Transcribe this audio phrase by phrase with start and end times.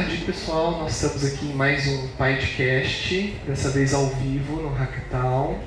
[0.00, 0.78] tarde, pessoal.
[0.78, 5.58] Nós estamos aqui em mais um podcast, dessa vez ao vivo no Hackathon.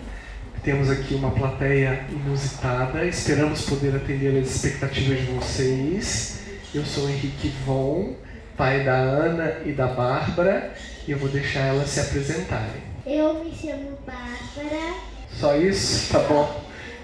[0.63, 3.05] Temos aqui uma plateia inusitada.
[3.05, 6.41] Esperamos poder atender as expectativas de vocês.
[6.73, 8.16] Eu sou o Henrique Von,
[8.57, 10.73] pai da Ana e da Bárbara,
[11.07, 12.81] e eu vou deixar elas se apresentarem.
[13.05, 14.95] Eu me chamo Bárbara.
[15.31, 16.11] Só isso?
[16.11, 16.63] Tá bom.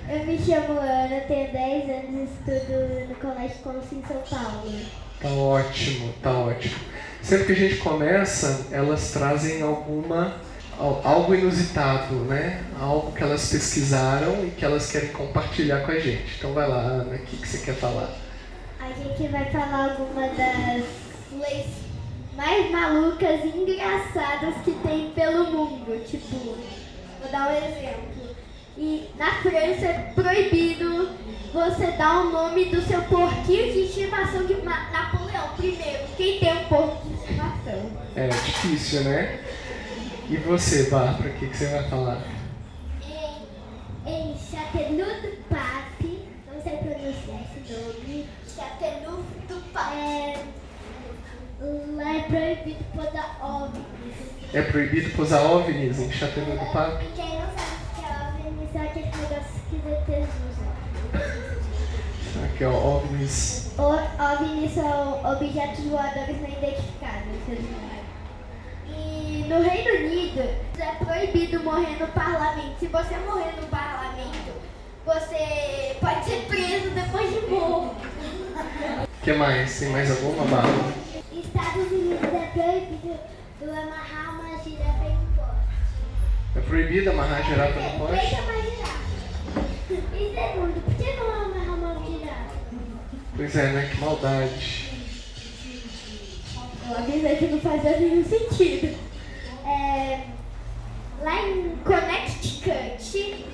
[0.10, 4.82] Eu me chamo Ana, tenho 10 anos e estudo no Colégio Conce em São Paulo.
[5.22, 6.76] Tá ótimo, tá ótimo.
[7.22, 10.42] Sempre que a gente começa, elas trazem alguma
[10.80, 12.64] algo inusitado, né?
[12.80, 16.38] Algo que elas pesquisaram e que elas querem compartilhar com a gente.
[16.38, 18.10] Então vai lá, Ana, o que, que você quer falar?
[18.80, 20.86] A gente vai falar alguma das
[21.34, 21.68] leis
[22.36, 26.02] mais malucas e engraçadas que tem pelo mundo.
[26.08, 28.36] Tipo, vou dar um exemplo.
[28.78, 31.10] E na França é proibido
[31.52, 36.08] você dar o nome do seu porquinho de estimação de Napoleão primeiro.
[36.16, 37.19] Quem tem um estimação?
[38.16, 39.40] É difícil, né?
[40.30, 42.22] E você, Bárbara, o que, que você vai falar?
[44.06, 48.28] Em, Châteauneuf du Pape, não sei pronunciar esse nome.
[48.48, 49.96] Châteauneuf du Pape.
[49.96, 50.46] É,
[51.96, 53.86] lá é proibido posar OVNIs.
[54.54, 57.06] É proibido posar OVNIs em Châteauneuf do Pape?
[57.06, 60.70] E quem não sabe o que é OVNIs é aquele negócio que ETs usam.
[62.46, 63.69] Aqui, ó, OVNIs.
[63.80, 67.30] OVNIs são objetos voadores não identificados.
[68.86, 70.42] E no Reino Unido
[70.78, 72.78] é proibido morrer no parlamento.
[72.78, 74.52] Se você morrer no parlamento,
[75.06, 77.96] você pode ser preso depois de morto.
[79.06, 79.80] O que mais?
[79.80, 80.94] Tem mais alguma, Bárbara?
[81.32, 83.18] Estados Unidos é proibido
[83.62, 86.58] do amarrar uma girafa em um poste.
[86.58, 88.16] É proibido amarrar girafa no poste?
[88.16, 89.00] Deixa uma girafa.
[89.90, 92.60] E segundo, por que não amarrar uma girafa?
[93.40, 93.90] Pois é, né?
[93.90, 94.90] Que maldade.
[96.90, 98.98] Eu avisei que não fazia nenhum sentido.
[99.66, 100.24] É,
[101.22, 103.46] lá em Connecticut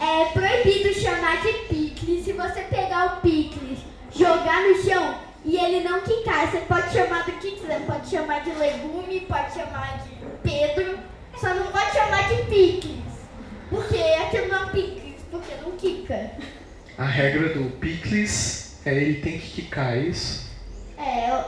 [0.00, 2.24] é proibido chamar de picles.
[2.24, 3.80] Se você pegar o picles,
[4.16, 5.14] jogar no chão
[5.44, 7.80] e ele não quicar, você pode chamar do que quiser.
[7.80, 10.98] Pode chamar de legume, pode chamar de Pedro,
[11.38, 12.96] só não pode chamar de picles.
[13.68, 16.30] Porque aquilo não é picles, porque não quica.
[16.96, 20.44] A regra do picles é ele tem que quicar, é isso?
[20.98, 21.44] É,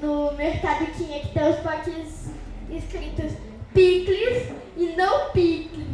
[0.00, 2.30] no mercado tinha que ter os potes
[2.70, 3.32] escritos
[3.72, 5.86] picles e não picles.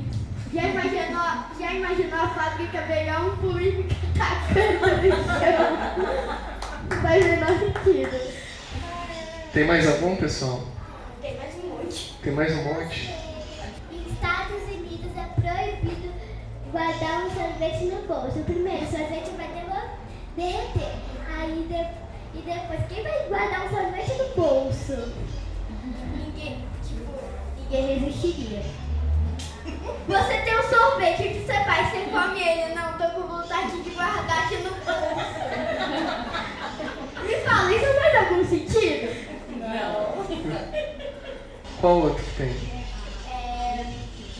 [0.53, 1.23] Já imaginou,
[1.59, 5.79] já imaginou a fábrica pegar um pulo e ficar tacando no chão?
[6.91, 8.33] Não faz o menor sentido.
[9.53, 10.65] Tem mais algum, pessoal?
[11.23, 12.15] Tem mais um monte.
[12.23, 13.15] Tem mais um monte?
[13.93, 16.13] Nos Estados Unidos é proibido
[16.71, 18.39] guardar um sorvete no bolso.
[18.45, 19.72] Primeiro, o sorvete vai derro-
[20.37, 20.93] derreter.
[21.39, 25.13] Aí de- e depois, quem vai guardar um sorvete no bolso?
[26.17, 27.13] Ninguém, tipo,
[27.59, 28.63] ninguém resistiria.
[30.09, 31.91] Você tem um sorvete, que você faz?
[31.91, 32.75] Você come ele?
[32.75, 34.83] Não, tô com vontade de guardar aqui no bolso.
[37.27, 39.23] Me fala, isso faz algum sentido?
[41.81, 42.55] Qual outro tem?
[43.31, 43.85] É,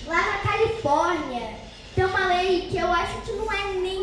[0.07, 1.51] lá na Califórnia
[1.95, 4.02] tem uma lei que eu acho que não é nem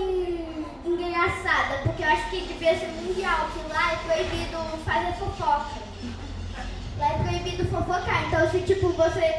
[1.39, 5.79] engraçada, porque eu acho que devia ser mundial, que lá é proibido fazer fofoca.
[6.97, 8.23] Lá é proibido fofocar.
[8.27, 9.35] Então se tipo você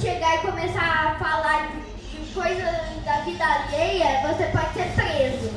[0.00, 5.50] chegar e começar a falar de, de coisas da vida alheia, você pode ser preso.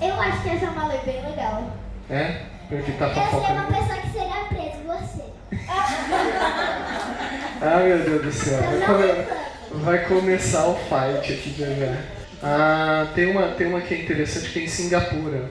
[0.00, 1.64] Eu acho que essa é uma lei bem legal.
[2.10, 2.42] É?
[2.68, 3.52] Pra evitar Eu sei fofoca.
[3.52, 5.24] uma pessoa que será presa, você.
[7.60, 8.60] Ah, meu Deus do céu.
[8.62, 12.17] Vai, come- vai começar o fight aqui já já.
[12.42, 15.50] Ah, tem uma, tem uma que é interessante que é em Singapura.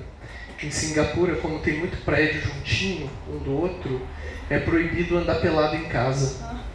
[0.62, 4.02] Em Singapura, como tem muito prédio juntinho um do outro,
[4.50, 6.58] é proibido andar pelado em casa.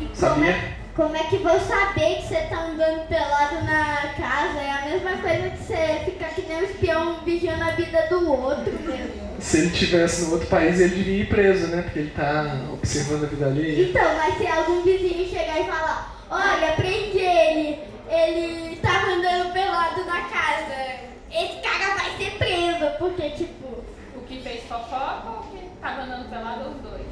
[0.00, 0.50] E como Sabia?
[0.50, 4.58] é, como é que vou saber que você tá andando pelado na casa?
[4.58, 8.30] É a mesma coisa que você ficar que nem um espião vigiando a vida do
[8.32, 9.22] outro, meu.
[9.38, 11.82] Se ele estivesse no outro país, ele devia ir preso, né?
[11.82, 13.88] Porque ele tá observando a vida alheia.
[13.88, 17.78] Então, mas se algum vizinho chegar e falar, olha, prende ele,
[18.12, 21.00] ele tava andando pelado na casa,
[21.30, 23.82] esse cara vai ser preso, porque tipo,
[24.16, 27.06] O que fez fofoca ou o que tava andando pelado os dois?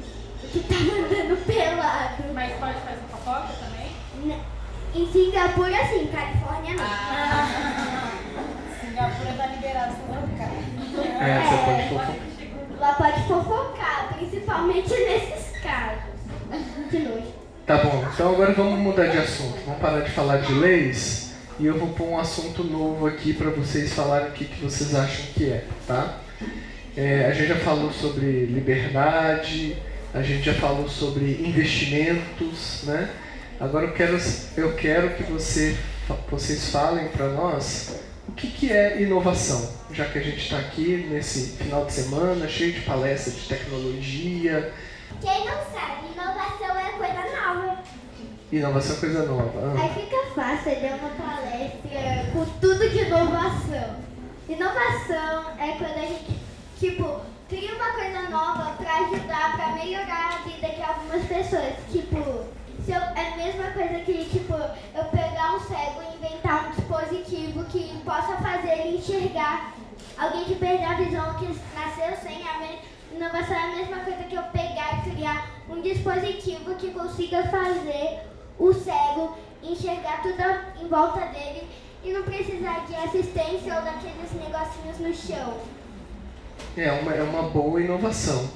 [0.51, 2.23] que tava andando pelado.
[2.33, 3.91] Mas pode fazer fofoca também?
[4.23, 4.41] N-
[4.93, 6.83] Em Singapura sim, Califórnia não.
[6.83, 8.11] Ah.
[8.81, 10.51] Singapura tá liberado fofocar.
[11.21, 12.79] É, você pode fofocar.
[12.79, 16.11] Lá pode fofocar, principalmente nesses casos.
[16.89, 17.33] De noite.
[17.71, 19.57] Tá bom, então agora vamos mudar de assunto.
[19.65, 23.49] Vamos parar de falar de leis e eu vou pôr um assunto novo aqui para
[23.49, 26.17] vocês falarem o que, que vocês acham que é, tá?
[26.97, 29.77] É, a gente já falou sobre liberdade,
[30.13, 33.09] a gente já falou sobre investimentos, né?
[33.57, 34.19] Agora eu quero,
[34.57, 35.77] eu quero que você,
[36.29, 41.07] vocês falem para nós o que, que é inovação, já que a gente está aqui
[41.09, 44.73] nesse final de semana cheio de palestras de tecnologia.
[45.19, 47.77] Quem não sabe, inovação é coisa nova.
[48.51, 49.51] Inovação é coisa nova.
[49.63, 49.81] Ah.
[49.81, 53.95] Aí fica fácil dar uma palestra com tudo de inovação.
[54.49, 56.37] Inovação é quando a gente,
[56.77, 61.75] tipo, cria uma coisa nova para ajudar, para melhorar a vida de algumas pessoas.
[61.93, 62.45] Tipo,
[62.83, 66.71] se eu, é a mesma coisa que, tipo, eu pegar um cego e inventar um
[66.71, 69.73] dispositivo que possa fazer ele enxergar.
[70.17, 72.51] Alguém que perdeu a visão, que nasceu sem a
[73.15, 78.30] inovação é a mesma coisa que eu pegar e criar um dispositivo que consiga fazer
[78.61, 81.67] o cego enxergar tudo em volta dele
[82.03, 85.57] e não precisar de assistência ou daqueles negocinhos no chão.
[86.77, 88.49] É uma, é uma boa inovação.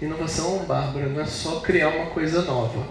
[0.00, 2.86] Inovação, Bárbara, não é só criar uma coisa nova.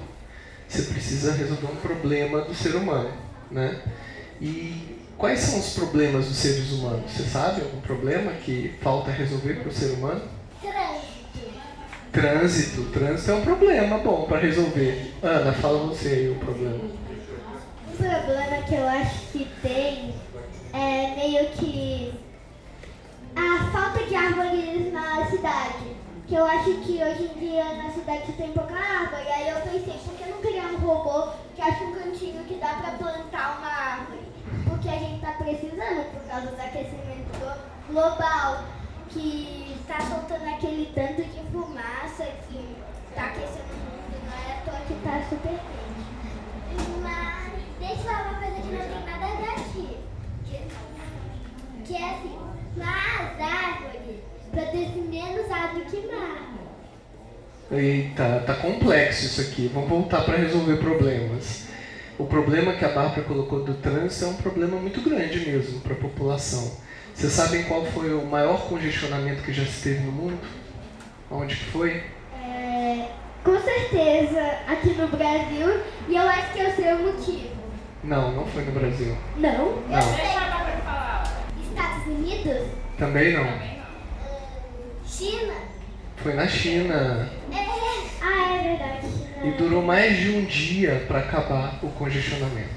[0.67, 3.11] Você precisa resolver um problema do ser humano,
[3.49, 3.81] né?
[4.39, 7.11] E quais são os problemas dos seres humanos?
[7.11, 10.21] Você sabe algum problema que falta resolver para o ser humano?
[12.11, 12.83] Trânsito.
[12.91, 13.31] Trânsito.
[13.31, 15.13] É um problema bom para resolver.
[15.21, 16.75] Ana, fala você aí o problema.
[16.75, 20.15] Um problema que eu acho que tem
[20.73, 22.13] é meio que
[23.35, 25.99] a falta de árvores na cidade.
[26.27, 29.27] Que eu acho que hoje em dia na cidade tem pouca árvore.
[29.27, 32.73] Aí eu pensei, por que não criar um robô que acha um cantinho que dá
[32.75, 34.21] para plantar uma árvore?
[34.67, 37.59] Porque a gente está precisando por causa do aquecimento
[37.89, 38.63] global,
[39.09, 42.75] que está soltando aquele tanto de fumaça que
[43.09, 44.21] está aquecendo o mundo.
[44.25, 46.03] Não é à toa que está super quente.
[47.01, 50.09] Mas deixa eu falar uma coisa que não tem nada a ver aqui.
[51.89, 52.37] Que, é assim,
[52.77, 54.19] mas árvores
[54.51, 56.53] produzem menos do que mar.
[57.71, 59.71] Eita, tá complexo isso aqui.
[59.73, 61.67] Vamos voltar para resolver problemas.
[62.19, 65.93] O problema que a Bárbara colocou do trânsito é um problema muito grande mesmo para
[65.93, 66.77] a população.
[67.15, 70.37] Vocês sabem qual foi o maior congestionamento que já se teve no mundo?
[71.31, 72.03] Onde que foi?
[72.39, 73.07] É,
[73.43, 77.49] com certeza aqui no Brasil e eu acho que eu sei o motivo.
[78.03, 79.17] Não, não foi no Brasil.
[79.37, 79.81] Não?
[79.87, 79.97] Não.
[79.97, 81.09] Eu sei a Bárbara falar.
[81.61, 82.07] Estados
[82.39, 82.67] Unidos?
[82.97, 83.47] Também não.
[85.05, 85.53] China?
[86.17, 87.29] Foi na China.
[87.51, 87.65] É.
[88.21, 89.07] Ah, é verdade.
[89.07, 89.47] China.
[89.47, 92.69] E durou mais de um dia para acabar o congestionamento.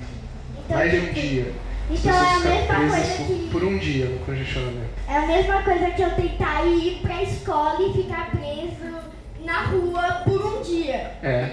[0.65, 1.53] Então, Mais de um tipo, dia.
[1.91, 3.49] Então é a mesma coisa por, que.
[3.51, 4.91] por um dia no congestionamento.
[5.09, 9.03] É a mesma coisa que eu tentar ir pra escola e ficar preso
[9.45, 11.13] na rua por um dia.
[11.23, 11.51] É.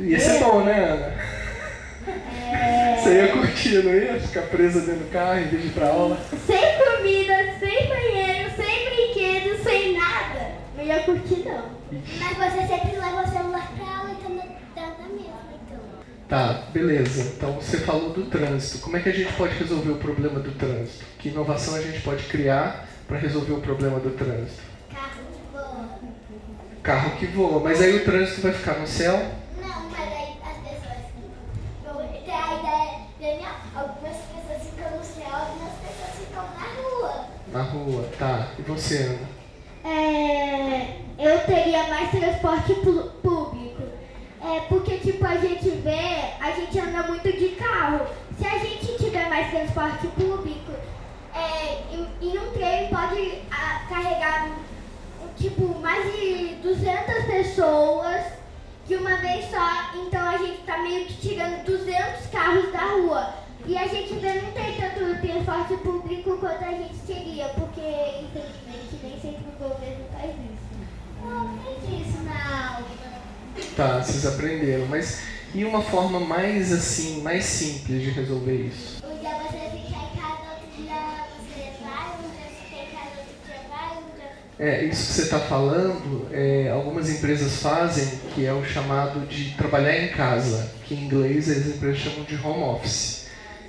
[0.00, 1.14] Ia ser bom, né, Ana?
[2.52, 2.96] É...
[2.96, 4.20] Você ia curtir, não ia?
[4.20, 6.18] Ficar presa dentro do carro em vez de ir pra aula.
[7.58, 10.52] Sem banheiro, sem brinquedo, sem nada.
[10.76, 11.74] Não ia curtir, não.
[12.18, 14.36] Mas você sempre leva o celular pra aula, então
[14.74, 15.78] dá da mesma, então.
[16.28, 17.34] Tá, beleza.
[17.36, 18.82] Então você falou do trânsito.
[18.82, 21.04] Como é que a gente pode resolver o problema do trânsito?
[21.18, 24.62] Que inovação a gente pode criar para resolver o problema do trânsito?
[24.90, 25.88] Carro voa.
[26.82, 29.16] Carro que voa, mas aí o trânsito vai ficar no céu?
[29.60, 30.98] Não, mas aí as pessoas
[31.84, 37.26] vão ter a ideia, Daniel, algumas pessoas ficam no céu, algumas pessoas ficam na rua.
[37.54, 38.48] Na rua, tá.
[38.58, 39.28] E você, Ana?
[39.84, 42.74] É, eu teria mais transporte
[43.22, 43.80] público.
[44.42, 48.06] É, porque, tipo, a gente vê, a gente anda muito de carro.
[48.36, 50.72] Se a gente tiver mais transporte público,
[51.32, 51.78] é,
[52.20, 54.50] em um trem pode ah, carregar,
[55.38, 58.24] tipo, mais de 200 pessoas
[58.84, 59.92] de uma vez só.
[60.04, 63.43] Então a gente tá meio que tirando 200 carros da rua.
[63.66, 69.00] E a gente ainda não tem tanto transporte público quanto a gente queria, porque infelizmente
[69.02, 70.74] nem sempre o governo faz isso.
[71.24, 72.84] Não fez isso na aula.
[73.74, 75.22] Tá, vocês aprenderam, mas
[75.54, 79.02] e uma forma mais assim, mais simples de resolver isso?
[79.06, 82.86] Um dia você fica em casa, outro dia você vai, um dia você fica em
[82.86, 84.30] casa, outro dia vai, um dia.
[84.58, 89.52] É, isso que você está falando, é, algumas empresas fazem, que é o chamado de
[89.56, 93.23] trabalhar em casa, que em inglês as empresas chamam de home office,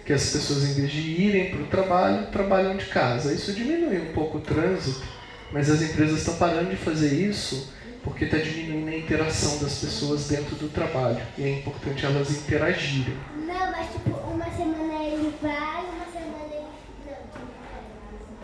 [0.06, 3.34] que as pessoas em vez de irem para o trabalho, trabalham de casa.
[3.34, 5.04] Isso diminui um pouco o trânsito,
[5.52, 10.28] mas as empresas estão parando de fazer isso porque está diminuindo a interação das pessoas
[10.28, 13.18] dentro do trabalho e é importante elas interagirem.
[13.36, 16.68] Não, mas tipo, uma semana ele vai, uma semana ele.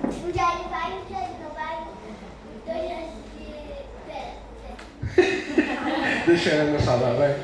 [0.02, 1.78] Não, tipo, um dia ele vai, um dia ele não vai,
[2.66, 3.46] dois dias de.
[4.08, 4.34] Pera.
[6.26, 7.36] Deixa a Ana falar, vai.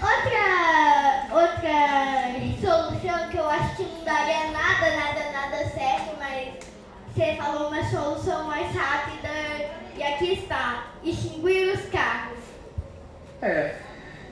[0.00, 6.54] Outra, outra solução que eu acho que não daria nada, nada, nada certo, mas
[7.14, 9.28] você falou uma solução mais rápida
[9.96, 12.38] e aqui está, extinguir os carros.
[13.40, 13.76] É,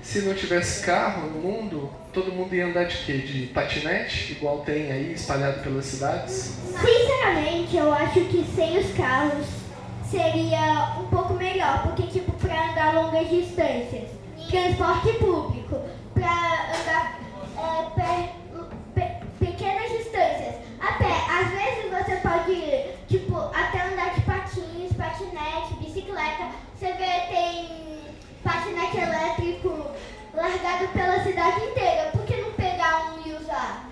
[0.02, 3.18] se não tivesse carro no mundo, todo mundo ia andar de quê?
[3.18, 6.58] De patinete, igual tem aí espalhado pelas cidades?
[6.80, 9.46] Sinceramente, eu acho que sem os carros
[10.10, 14.08] seria um pouco melhor, porque tipo para andar longas distâncias,
[14.48, 15.80] transporte público,
[16.14, 17.15] para andar
[17.96, 18.30] pe-
[18.94, 21.12] pe- pequenas distâncias, a pé.
[21.28, 26.50] Às vezes você pode ir, tipo até andar de patins, patinete, bicicleta.
[26.78, 27.68] Você vê tem
[28.44, 29.90] patinete elétrico
[30.34, 32.10] largado pela cidade inteira.
[32.12, 33.88] Por que não pegar um e usar?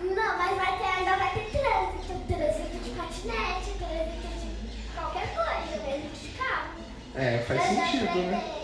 [0.00, 2.20] Não, mas vai ter, ainda vai ter trânsito.
[2.26, 6.70] Trânsito de patinete, trânsito de qualquer coisa, mesmo de carro.
[7.14, 8.59] É, faz a sentido, né?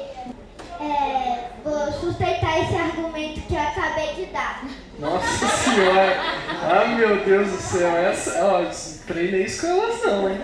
[0.80, 4.64] É, vou sustentar esse argumento que eu acabei de dar.
[4.98, 6.16] Nossa senhora!
[6.62, 7.96] Ah, meu Deus do céu!
[7.96, 8.64] Essa, ó,
[9.06, 10.40] treinei isso com elas não, hein?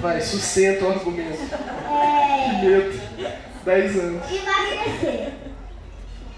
[0.00, 1.38] Vai, sustenta o argumento.
[1.90, 3.00] É, Que medo.
[3.64, 4.22] 10 anos.
[4.30, 5.32] emagrecer.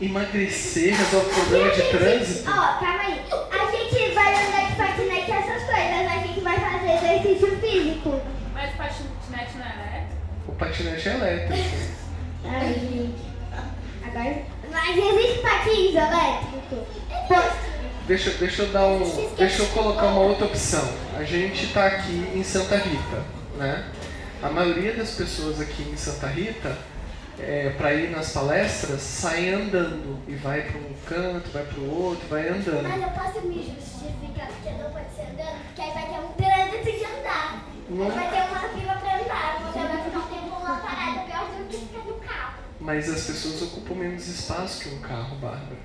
[0.00, 2.50] Emagrecer resolve problema de trânsito?
[2.50, 3.20] Ó, calma aí.
[3.30, 6.06] A gente vai andar de patinete essas coisas.
[6.08, 8.20] A gente vai fazer exercício físico.
[8.54, 10.16] Mas patinete não é elétrico?
[10.48, 11.98] O patinete é elétrico.
[12.44, 13.28] Ai, gente.
[14.06, 14.42] Agora.
[14.70, 16.86] Mas existe patins elétrico?
[18.06, 19.34] Deixa, deixa eu dar um.
[19.36, 20.86] Deixa eu colocar uma outra opção.
[21.18, 23.22] A gente está aqui em Santa Rita,
[23.56, 23.84] né?
[24.42, 26.76] A maioria das pessoas aqui em Santa Rita,
[27.38, 32.02] é, para ir nas palestras, saem andando e vai para um canto, vai para o
[32.04, 32.82] outro, vai andando.
[32.88, 36.32] Mas eu posso me justificar porque não pode ser andando, porque aí vai ter um
[36.32, 37.64] trânsito de andar.
[37.90, 41.46] Não- Vai ter uma fila pra andar, você vai ficar um tempo lá parado, pior
[41.46, 42.54] do que ficar no carro.
[42.88, 45.76] Mas as pessoas ocupam menos espaço que um carro, Bárbara.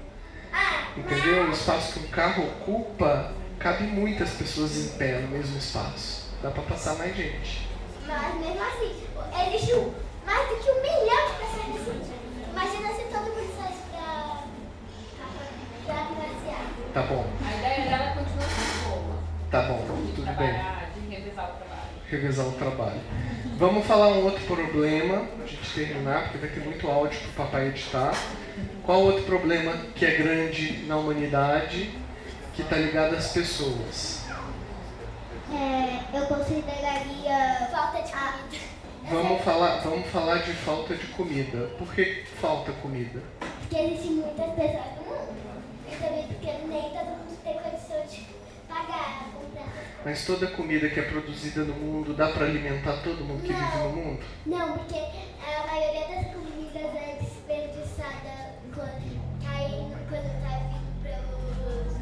[0.95, 1.47] Entendeu?
[1.49, 6.29] O espaço que um carro ocupa, cabe muitas pessoas em pé no mesmo espaço.
[6.41, 7.67] Dá para passar mais gente.
[8.07, 9.03] mas mesmo assim,
[9.49, 9.93] existe um,
[10.25, 12.13] mais do que um milhão de pessoas nesse.
[12.51, 14.43] Imagina se todo mundo saísse pra,
[15.85, 16.67] pra passear.
[16.93, 19.19] Tá bom, A ideia dela continua sendo boa.
[19.51, 20.35] tá bom, De tudo bem.
[20.35, 21.89] trabalhar, de revisar o trabalho.
[22.13, 23.01] Revisar o trabalho.
[23.57, 27.45] Vamos falar um outro problema, a gente terminar, porque vai ter muito áudio para o
[27.45, 28.13] papai editar.
[28.83, 31.91] Qual outro problema que é grande na humanidade,
[32.55, 34.23] que está ligado às pessoas?
[35.51, 37.69] É, eu consideraria.
[37.71, 38.73] Falta de comida.
[39.09, 41.69] Vamos falar, vamos falar de falta de comida.
[41.77, 43.21] Por que falta comida?
[43.59, 45.63] Porque existem muitas pessoas no mundo.
[45.91, 48.42] E também porque nem todo mundo tem condição de.
[50.05, 53.77] Mas toda comida que é produzida no mundo dá para alimentar todo mundo que vive
[53.77, 54.19] no mundo?
[54.45, 59.23] Não, porque a maioria das comidas é desperdiçada quando
[60.13, 61.97] quando tá vindo pros,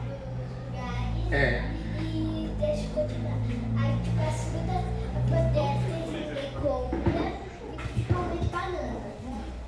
[0.00, 1.32] pros lugares.
[1.32, 1.62] É.
[2.00, 3.36] E deixa eu continuar.
[3.78, 4.84] Aí, tipo, as frutas
[5.16, 6.98] apodrecem, ninguém compra.
[7.68, 9.00] E principalmente banana.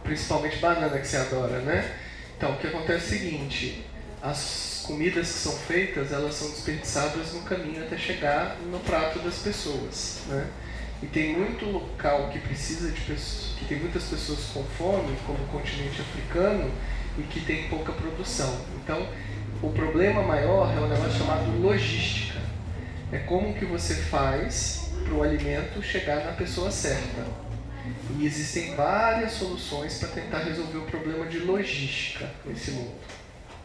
[0.02, 1.99] Principalmente banana que você adora, né?
[2.37, 3.87] Então, o que acontece é o seguinte,
[4.25, 9.37] as comidas que são feitas, elas são desperdiçadas no caminho até chegar no prato das
[9.37, 10.49] pessoas, né?
[11.02, 15.38] E tem muito local que precisa de pessoas, que tem muitas pessoas com fome, como
[15.45, 16.73] o continente africano,
[17.19, 18.59] e que tem pouca produção.
[18.83, 19.07] Então,
[19.62, 22.40] o problema maior é um negócio chamado logística.
[23.12, 27.26] É como que você faz para o alimento chegar na pessoa certa.
[28.19, 32.95] E existem várias soluções para tentar resolver o problema de logística nesse mundo.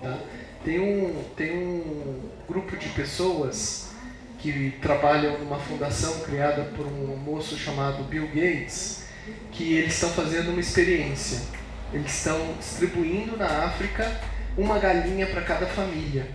[0.01, 0.19] Tá?
[0.63, 3.89] Tem, um, tem um grupo de pessoas
[4.39, 9.03] que trabalham numa fundação criada por um moço chamado Bill Gates,
[9.51, 11.41] que eles estão fazendo uma experiência.
[11.93, 14.19] Eles estão distribuindo na África
[14.57, 16.27] uma galinha para cada família.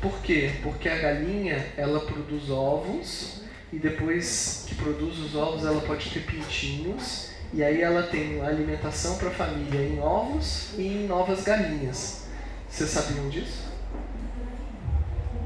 [0.00, 0.52] Por quê?
[0.62, 6.20] Porque a galinha ela produz ovos e depois que produz os ovos ela pode ter
[6.20, 12.21] pintinhos e aí ela tem alimentação para a família em ovos e em novas galinhas.
[12.82, 13.62] Vocês sabiam disso?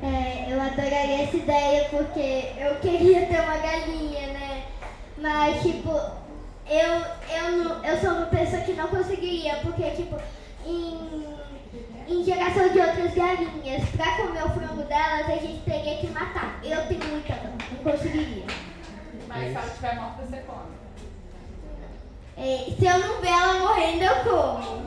[0.03, 4.65] É, eu adoraria essa ideia porque eu queria ter uma galinha, né?
[5.19, 7.05] Mas, tipo, eu,
[7.37, 10.19] eu, não- eu sou uma pessoa que não conseguiria, porque, tipo,
[10.65, 11.27] em,
[12.09, 16.59] em geração de outras galinhas, pra comer o frango delas, a gente teria que matar.
[16.65, 18.45] Eu tenho muita dor, não conseguiria.
[19.29, 20.75] Mas se ela estiver morta, você come.
[22.39, 24.87] É, se eu não ver ela morrendo, eu como.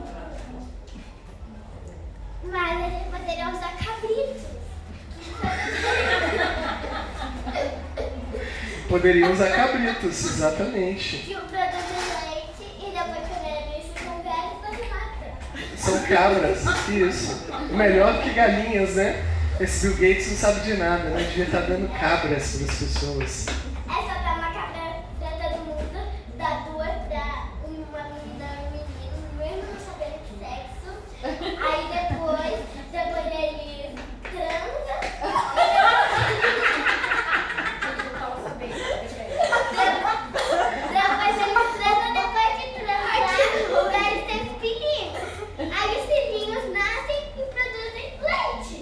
[2.50, 4.42] Mas a gente poderia usar cabritos.
[8.88, 11.18] Poderiam usar cabritos, exatamente.
[11.18, 11.84] Que o produz
[12.24, 15.26] leite e depois eles ficam velhos, você mata.
[15.76, 17.46] São cabras, isso.
[17.70, 19.24] Melhor que galinhas, né?
[19.60, 21.22] Esse Bill Gates não sabe de nada, né?
[21.22, 23.46] Devia estar dando cabras para as pessoas.
[23.46, 26.00] É só dar uma cabra pra todo mundo,
[26.36, 27.26] dar duas pra
[27.64, 30.90] uma menina e um menino, mesmo não sabendo que sexo.
[31.22, 32.58] Aí depois,
[32.90, 33.92] depois eles
[34.32, 34.98] transam.
[37.82, 38.80] Eu tava sabendo.
[40.88, 43.12] Depois eles transam, depois de transar,
[44.08, 45.20] eles têm filhinhos.
[45.60, 48.78] Aí os filhinhos nascem e produzem leite.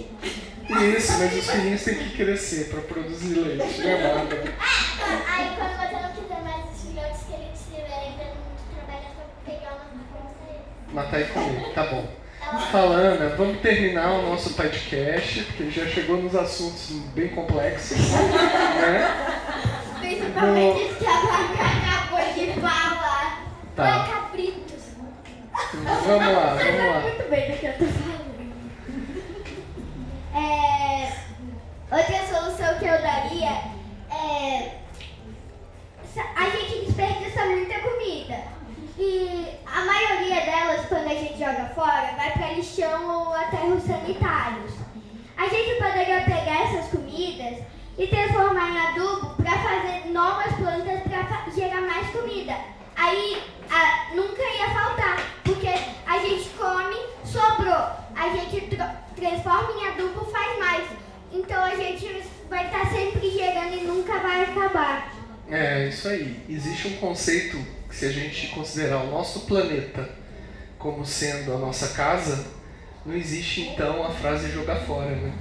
[1.49, 4.53] Isso, mas os filhinhos têm que crescer para produzir leite, né, Bárbara?
[5.27, 8.35] Aí quando você não quiser mais os filhotes que eles tiverem pra não
[8.75, 11.03] trabalhar, só pegar uma.
[11.03, 12.07] Matar e comer, tá bom.
[12.71, 19.07] Falando, vamos terminar o nosso podcast, porque já chegou nos assuntos bem complexos, né?
[19.99, 23.43] Principalmente isso que a vaca acabou de falar.
[23.75, 23.83] Tá.
[23.83, 24.83] Vai, cabritos.
[26.05, 26.99] Vamos lá, vamos lá.
[27.01, 28.19] Muito bem do que eu tô falando.
[30.33, 30.78] É,
[31.91, 33.49] outra solução que eu daria
[34.11, 34.79] é.
[36.35, 38.35] A gente desperdiça muita comida.
[38.97, 44.73] E a maioria delas, quando a gente joga fora, vai para lixão ou aterros sanitários.
[45.37, 47.63] A gente poderia pegar essas comidas
[47.97, 52.55] e transformar em adubo para fazer novas plantas para gerar mais comida.
[52.97, 53.41] Aí
[53.71, 55.69] a- nunca ia faltar, porque
[56.05, 57.87] a gente come, sobrou.
[58.15, 58.61] A gente
[59.15, 60.83] transforma em adubo, faz mais.
[61.31, 65.13] Então a gente vai estar sempre gerando e nunca vai acabar.
[65.49, 66.43] É, isso aí.
[66.49, 67.57] Existe um conceito
[67.87, 70.09] que se a gente considerar o nosso planeta
[70.77, 72.45] como sendo a nossa casa,
[73.05, 75.33] não existe então a frase jogar fora, né?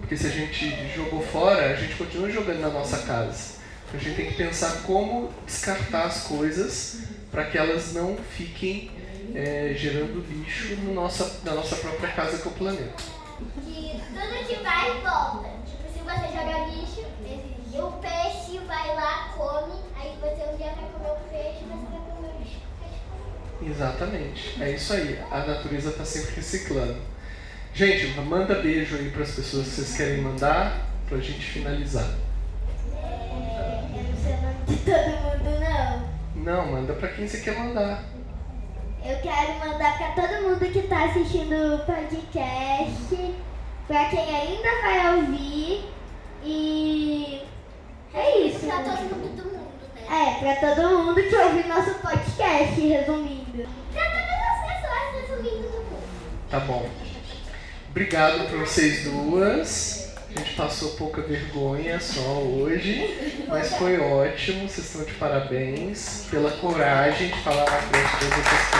[0.00, 3.60] Porque se a gente jogou fora, a gente continua jogando na nossa casa.
[3.86, 8.90] Então a gente tem que pensar como descartar as coisas para que elas não fiquem
[9.34, 13.19] é, gerando lixo no nossa, na nossa própria casa que é o planeta.
[13.64, 15.48] Que tudo que vai e volta.
[15.66, 17.78] Tipo, se você joga lixo, existe.
[17.78, 22.00] o peixe vai lá, come, aí você um dia vai comer o peixe, você vai
[22.00, 22.60] comer o lixo.
[23.62, 25.18] Exatamente, é isso aí.
[25.30, 26.96] A natureza está sempre reciclando.
[27.72, 32.08] Gente, manda beijo aí para as pessoas que vocês querem mandar para a gente finalizar.
[32.92, 36.10] É, eu não sei o nome de todo mundo, não.
[36.42, 38.02] Não, manda para quem você quer mandar.
[39.04, 43.34] Eu quero mandar para todo mundo que está assistindo o podcast,
[43.88, 45.84] para quem ainda vai ouvir
[46.44, 47.42] e
[48.14, 48.66] é isso.
[48.66, 50.02] Pra todo mundo do mundo, né?
[50.10, 53.68] É, para todo mundo que ouve nosso podcast, resumindo.
[53.92, 56.02] Pra todas as pessoas, resumindo do mundo.
[56.50, 56.88] Tá bom.
[57.90, 60.10] Obrigado para vocês duas.
[60.34, 64.68] A gente passou pouca vergonha só hoje, mas foi ótimo.
[64.68, 68.79] Vocês estão de parabéns pela coragem de falar na frente das outras pessoas.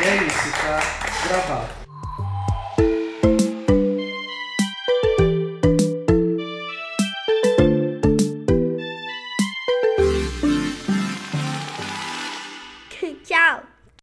[0.00, 0.80] E é isso, tá
[1.28, 1.87] gravado.